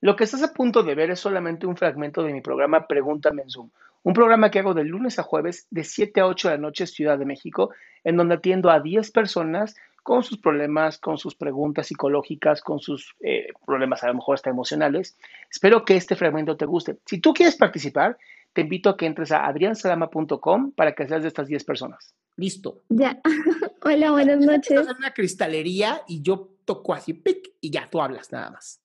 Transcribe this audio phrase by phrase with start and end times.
[0.00, 3.42] Lo que estás a punto de ver es solamente un fragmento de mi programa Pregúntame
[3.42, 3.70] en Zoom,
[4.04, 6.86] un programa que hago de lunes a jueves de 7 a 8 de la noche
[6.86, 7.70] Ciudad de México,
[8.04, 9.74] en donde atiendo a 10 personas
[10.04, 14.50] con sus problemas, con sus preguntas psicológicas, con sus eh, problemas a lo mejor hasta
[14.50, 15.18] emocionales.
[15.50, 16.96] Espero que este fragmento te guste.
[17.04, 18.16] Si tú quieres participar,
[18.52, 22.14] te invito a que entres a adriansalama.com para que seas de estas 10 personas.
[22.36, 22.82] Listo.
[22.88, 23.20] Ya.
[23.82, 24.70] Hola, buenas noches.
[24.70, 28.80] Estás en una cristalería y yo toco así, pic, y ya tú hablas nada más.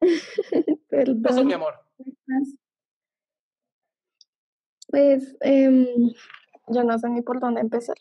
[0.88, 1.26] Perdón.
[1.26, 1.74] Eso, mi amor.
[4.88, 5.86] Pues em,
[6.68, 7.96] yo no sé ni por dónde empezar.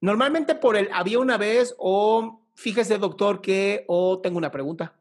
[0.00, 4.94] Normalmente por el había una vez o fíjese doctor que o tengo una pregunta.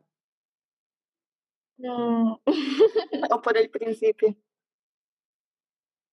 [1.78, 2.42] Mm, o
[3.44, 4.36] por el principio.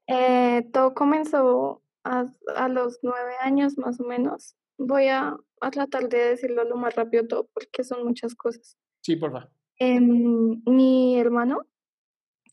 [0.09, 4.57] Eh, todo comenzó a, a los nueve años más o menos.
[4.79, 8.77] Voy a, a tratar de decirlo lo más rápido todo porque son muchas cosas.
[9.01, 9.51] Sí, por favor.
[9.79, 11.67] Em, mi hermano,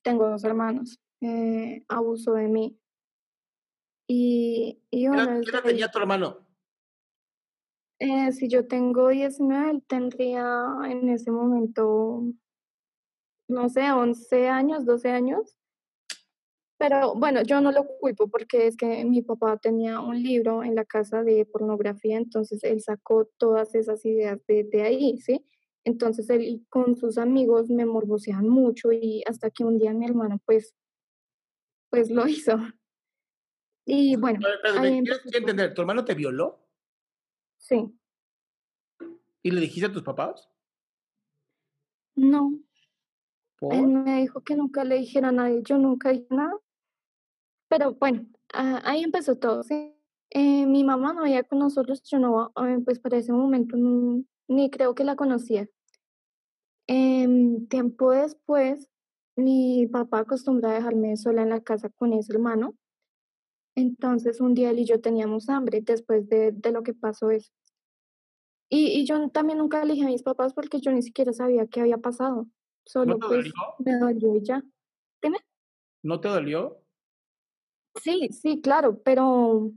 [0.01, 2.79] tengo dos hermanos, eh, abusó de mí.
[4.07, 6.49] Y, y ¿Qué bueno, edad, qué edad tenía tu hermano?
[7.99, 12.23] eh, si yo tengo 19, él tendría en ese momento,
[13.49, 15.55] no sé, 11 años, 12 años.
[16.77, 20.75] Pero bueno, yo no lo culpo porque es que mi papá tenía un libro en
[20.75, 25.45] la casa de pornografía, entonces él sacó todas esas ideas de, de ahí, ¿sí?
[25.89, 30.39] Entonces él con sus amigos me morboseaban mucho y hasta que un día mi hermano
[30.45, 30.75] pues,
[31.89, 32.57] pues lo hizo.
[33.85, 34.39] Y bueno,
[34.75, 34.99] ahí
[35.33, 36.59] entender, ¿tu hermano te violó
[37.57, 37.99] Sí,
[39.41, 40.49] y le dijiste a tus papás?
[42.15, 42.59] no,
[43.59, 43.73] ¿Por?
[43.73, 46.53] él me dijo que nunca le dijera a nadie, yo nunca dije nada.
[47.69, 49.95] Pero bueno, ah, ahí empezó todo, ¿sí?
[50.31, 54.23] Eh, mi mamá no vivía con nosotros, yo no, eh, pues para ese momento no-
[54.47, 55.67] ni creo que la conocía.
[56.91, 58.89] Em, tiempo después,
[59.35, 62.73] mi papá acostumbraba a dejarme sola en la casa con ese hermano.
[63.75, 67.51] Entonces, un día él y yo teníamos hambre después de, de lo que pasó eso.
[68.71, 71.67] Y, y yo también nunca le dije a mis papás porque yo ni siquiera sabía
[71.67, 72.45] qué había pasado.
[72.45, 72.49] ¿No
[72.85, 73.53] Solo te pues dolió?
[73.77, 74.63] me dolió y ya.
[75.21, 75.37] Dime.
[76.01, 76.81] ¿No te dolió?
[78.01, 79.71] Sí, sí, claro, pero,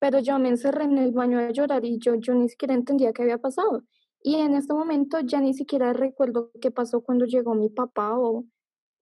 [0.00, 3.12] pero yo me encerré en el baño a llorar y yo, yo ni siquiera entendía
[3.12, 3.84] qué había pasado.
[4.26, 8.44] Y en este momento ya ni siquiera recuerdo qué pasó cuando llegó mi papá o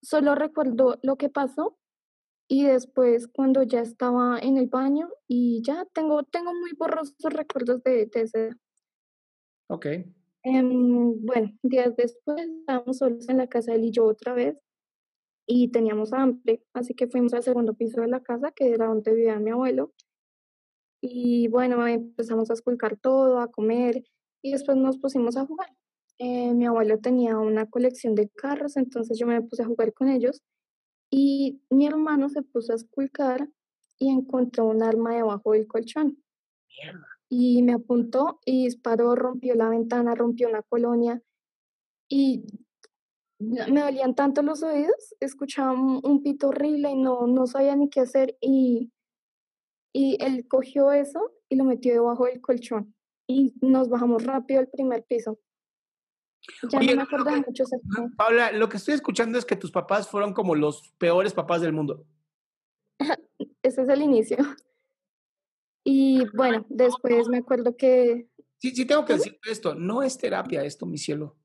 [0.02, 1.78] solo recuerdo lo que pasó
[2.46, 7.82] y después cuando ya estaba en el baño y ya tengo, tengo muy borrosos recuerdos
[7.84, 8.50] de, de ese.
[9.70, 9.86] Ok.
[10.42, 14.58] Em, bueno, días después estábamos solos en la casa él y yo otra vez
[15.46, 19.14] y teníamos hambre, así que fuimos al segundo piso de la casa, que era donde
[19.14, 19.94] vivía mi abuelo.
[21.00, 24.04] Y bueno, empezamos a esculcar todo, a comer
[24.44, 25.74] y después nos pusimos a jugar.
[26.18, 30.08] Eh, mi abuelo tenía una colección de carros, entonces yo me puse a jugar con
[30.08, 30.42] ellos
[31.10, 33.48] y mi hermano se puso a esculcar
[33.98, 36.22] y encontró un arma debajo del colchón
[36.68, 37.06] Mierda.
[37.30, 41.22] y me apuntó y disparó, rompió la ventana, rompió una colonia
[42.06, 42.44] y
[43.38, 47.88] me dolían tanto los oídos, escuchaba un, un pito horrible y no, no sabía ni
[47.88, 48.92] qué hacer y,
[49.94, 52.94] y él cogió eso y lo metió debajo del colchón
[53.26, 55.38] y nos bajamos rápido al primer piso.
[56.70, 58.10] Ya Oye, no me acuerdo de que- mucho ese fue.
[58.16, 61.72] Paula, lo que estoy escuchando es que tus papás fueron como los peores papás del
[61.72, 62.04] mundo.
[63.62, 64.36] Ese es el inicio.
[65.84, 70.64] Y bueno, después me acuerdo que Sí, sí tengo que decirte esto, no es terapia
[70.64, 71.36] esto, mi cielo.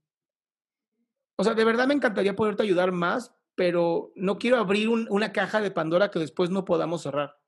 [1.37, 5.31] O sea, de verdad me encantaría poderte ayudar más, pero no quiero abrir un- una
[5.33, 7.38] caja de Pandora que después no podamos cerrar.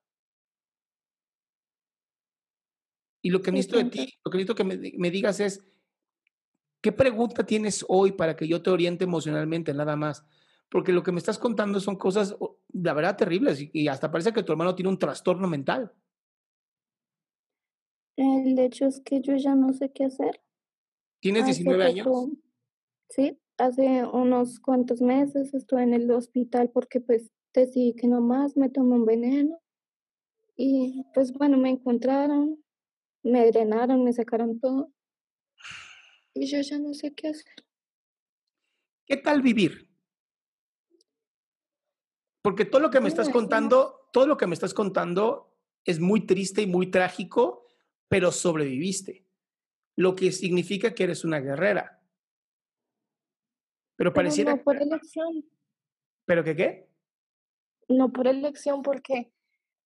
[3.22, 5.64] Y lo que necesito de ti, lo que necesito que me, di- me digas es,
[6.82, 10.26] ¿qué pregunta tienes hoy para que yo te oriente emocionalmente, nada más?
[10.70, 14.12] Porque lo que me estás contando son cosas, o- la verdad, terribles y, y hasta
[14.12, 15.92] parece que tu hermano tiene un trastorno mental.
[18.18, 20.42] el hecho es que yo ya no sé qué hacer.
[21.20, 22.08] ¿Tienes Hace 19 años?
[22.08, 22.32] poco,
[23.10, 28.58] sí, hace unos cuantos meses estuve en el hospital porque pues decidí que no más,
[28.58, 29.60] me tomé un veneno
[30.56, 32.61] y pues bueno, me encontraron,
[33.24, 34.92] me drenaron, me sacaron todo
[36.34, 37.54] y yo ya no sé qué hacer.
[39.06, 39.90] ¿Qué tal vivir?
[42.42, 46.26] Porque todo lo que me estás contando, todo lo que me estás contando es muy
[46.26, 47.68] triste y muy trágico,
[48.08, 49.28] pero sobreviviste.
[49.98, 52.02] Lo que significa que eres una guerrera.
[53.98, 54.56] Pero Pero pareciera...
[54.56, 55.46] no por elección,
[56.26, 56.88] ¿Pero qué qué?
[57.90, 59.34] no por elección porque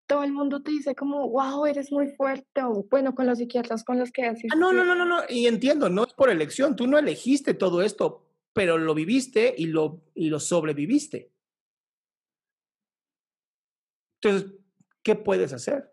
[0.07, 3.83] todo el mundo te dice como, wow, eres muy fuerte o bueno, con los psiquiatras
[3.83, 5.21] con los que Ah, no, no, no, no, no.
[5.29, 6.75] Y entiendo, no es por elección.
[6.75, 8.21] Tú no elegiste todo esto.
[8.53, 11.33] pero lo viviste y lo, y lo sobreviviste.
[14.21, 14.53] Entonces,
[15.03, 15.91] ¿qué puedes hacer?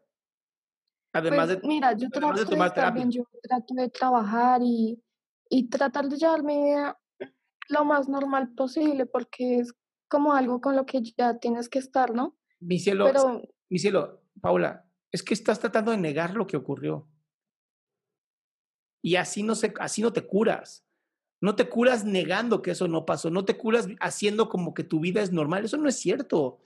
[1.12, 3.04] Además pues, de, mira, yo trato de, tomar terapia.
[3.08, 5.02] yo trato de trabajar y,
[5.50, 6.98] y tratar de llevar mi vida
[7.68, 9.74] lo más normal posible, porque es
[10.08, 12.36] como algo con lo que ya tienes que estar, ¿no?
[12.60, 13.10] Mi cielo,
[13.72, 17.08] mi cielo, Paula, es que estás tratando de negar lo que ocurrió.
[19.00, 20.84] Y así no, se, así no te curas.
[21.40, 23.30] No te curas negando que eso no pasó.
[23.30, 25.64] No te curas haciendo como que tu vida es normal.
[25.64, 26.60] Eso no es cierto.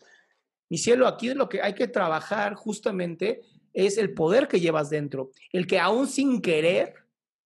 [0.68, 3.42] Mi cielo, aquí lo que hay que trabajar justamente
[3.72, 5.30] es el poder que llevas dentro.
[5.52, 6.92] El que aún sin querer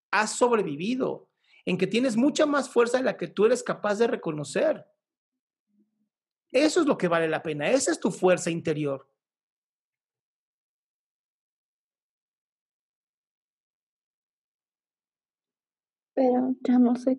[0.10, 1.28] has sobrevivido.
[1.66, 4.86] En que tienes mucha más fuerza de la que tú eres capaz de reconocer.
[6.50, 7.70] Eso es lo que vale la pena.
[7.70, 9.09] Esa es tu fuerza interior.
[16.19, 17.18] Pero ya no sé,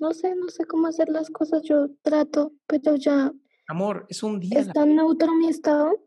[0.00, 1.62] no sé, no sé cómo hacer las cosas.
[1.62, 3.32] Yo trato, pero ya.
[3.68, 4.58] Amor, es un día.
[4.58, 6.04] ¿Es tan neutro mi estado?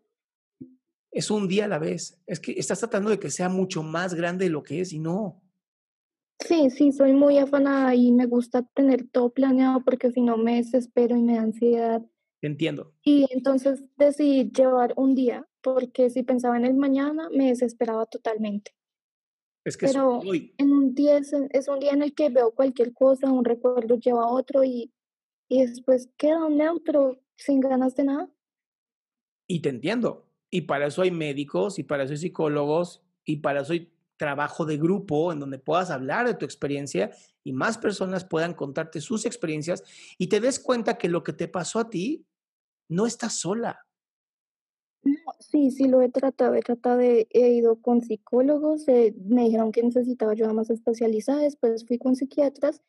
[1.10, 2.22] Es un día a la vez.
[2.28, 5.00] Es que estás tratando de que sea mucho más grande de lo que es y
[5.00, 5.42] no.
[6.38, 10.57] Sí, sí, soy muy afanada y me gusta tener todo planeado porque si no me
[10.57, 12.01] desespero y me da ansiedad.
[12.42, 12.94] Entiendo.
[13.06, 18.75] Y entonces decidí llevar un día porque si pensaba en el mañana me desesperaba totalmente.
[19.65, 20.21] Es que Pero
[20.57, 24.24] en un día es, un día en el que veo cualquier cosa, un recuerdo lleva
[24.24, 24.92] a otro y,
[25.48, 28.30] y después queda un neutro sin ganas de nada.
[29.48, 30.27] Y te entiendo.
[30.50, 34.65] Y para eso hay médicos y para eso hay psicólogos y para eso hay trabajo
[34.65, 37.12] de grupo en donde puedas hablar de tu experiencia
[37.44, 39.83] y más personas puedan contarte sus experiencias
[40.18, 42.25] y te des cuenta que lo que te pasó a ti
[42.88, 43.86] no estás sola.
[45.54, 49.72] Sí, sí lo he tratado, he tratado de, he ido con psicólogos, eh, me dijeron
[49.72, 52.82] que necesitaba ayuda más especializada, después fui con psiquiatras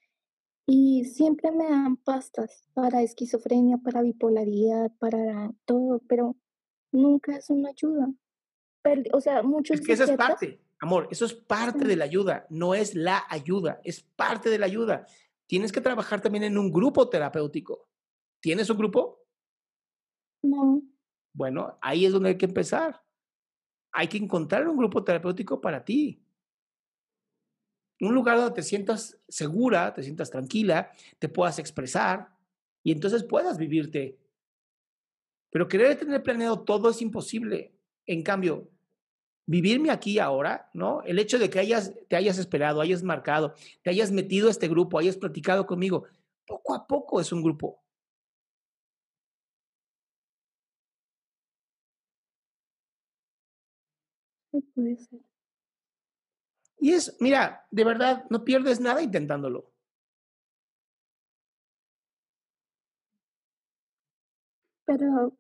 [0.67, 6.37] y siempre me dan pastas para esquizofrenia, para bipolaridad, para todo, pero
[6.91, 8.09] nunca es una ayuda.
[9.13, 9.81] o sea, muchos...
[9.81, 13.25] Es que eso es parte, amor, eso es parte de la ayuda, no es la
[13.29, 15.07] ayuda, es parte de la ayuda.
[15.47, 17.91] Tienes que trabajar también en un grupo terapéutico.
[18.41, 19.21] ¿Tienes un grupo?
[20.43, 20.94] No.
[21.35, 23.03] Bueno, ahí es donde hay que empezar.
[23.93, 26.23] Hay que encontrar un grupo terapéutico para ti.
[28.01, 32.29] Un lugar donde te sientas segura, te sientas tranquila, te puedas expresar
[32.83, 34.19] y entonces puedas vivirte.
[35.51, 37.73] Pero querer tener planeado todo es imposible.
[38.07, 38.69] En cambio,
[39.47, 41.03] vivirme aquí ahora, ¿no?
[41.03, 44.69] El hecho de que hayas, te hayas esperado, hayas marcado, te hayas metido a este
[44.69, 46.05] grupo, hayas platicado conmigo,
[46.47, 47.84] poco a poco es un grupo.
[54.61, 55.21] Puede ser.
[56.79, 59.73] Y es, mira, de verdad, no pierdes nada intentándolo.
[64.85, 65.37] Pero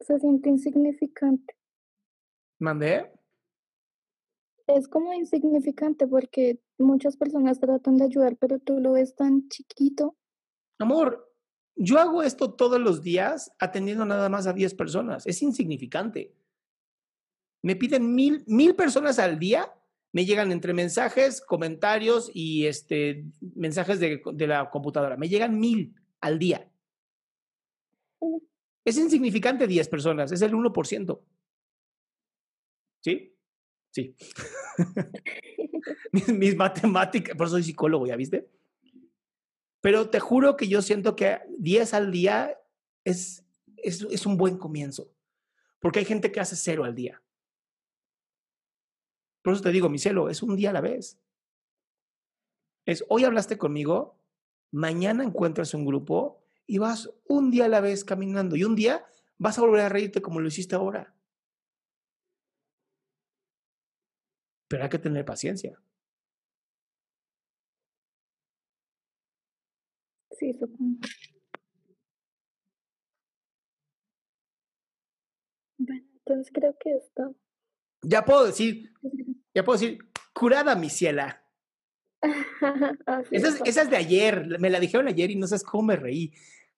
[0.00, 1.56] se siente insignificante.
[2.58, 3.12] ¿Mandé?
[4.66, 10.16] Es como insignificante porque muchas personas tratan de ayudar, pero tú lo ves tan chiquito.
[10.78, 11.30] Amor,
[11.76, 15.26] yo hago esto todos los días atendiendo nada más a 10 personas.
[15.26, 16.34] Es insignificante
[17.64, 19.72] me piden mil, mil personas al día,
[20.12, 25.16] me llegan entre mensajes, comentarios y este, mensajes de, de la computadora.
[25.16, 26.70] Me llegan mil al día.
[28.84, 31.20] Es insignificante 10 personas, es el 1%.
[33.00, 33.34] ¿Sí?
[33.90, 34.14] Sí.
[36.12, 38.46] mis, matemáticas, por eso soy psicólogo, ¿ya viste?
[39.80, 42.58] Pero te juro que yo siento que 10 al día
[43.04, 43.42] es,
[43.78, 45.10] es, es un buen comienzo.
[45.80, 47.23] Porque hay gente que hace cero al día.
[49.44, 51.20] Por eso te digo, mi cielo, es un día a la vez.
[52.86, 54.18] Es hoy hablaste conmigo,
[54.70, 59.04] mañana encuentras un grupo y vas un día a la vez caminando y un día
[59.36, 61.14] vas a volver a reírte como lo hiciste ahora.
[64.68, 65.80] Pero hay que tener paciencia.
[70.38, 70.98] Sí, supongo.
[75.78, 77.36] Bueno, entonces creo que esto.
[78.04, 78.92] Ya puedo decir,
[79.54, 79.98] ya puedo decir,
[80.32, 81.42] curada mi ciela.
[83.30, 86.32] esa, es, de ayer, me la dijeron ayer y no sabes cómo me reí.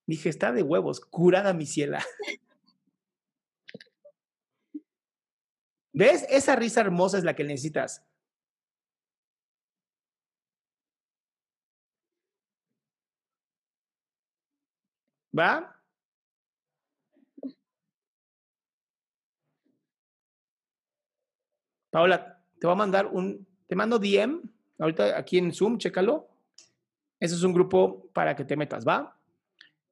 [0.07, 2.05] Dije, está de huevos, curada mi ciela.
[5.93, 6.27] ¿Ves?
[6.29, 8.05] Esa risa hermosa es la que necesitas.
[15.39, 15.76] ¿Va?
[21.97, 24.43] Paola, te voy a mandar un, te mando DM,
[24.79, 26.29] ahorita aquí en Zoom, chécalo.
[27.19, 29.17] Ese es un grupo para que te metas, ¿va?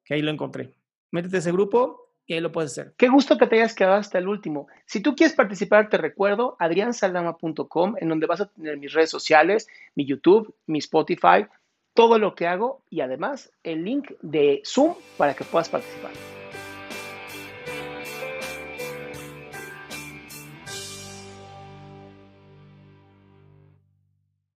[0.04, 0.74] Que ahí lo encontré.
[1.12, 2.92] Métete a ese grupo y ahí lo puedes hacer.
[2.98, 4.66] Qué gusto que te hayas quedado hasta el último.
[4.84, 9.66] Si tú quieres participar, te recuerdo adriansaldama.com, en donde vas a tener mis redes sociales,
[9.94, 11.46] mi YouTube, mi Spotify,
[11.94, 16.12] todo lo que hago y además el link de Zoom para que puedas participar.